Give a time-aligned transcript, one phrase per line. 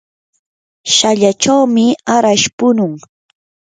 [0.95, 2.93] shallachawmi arash punun.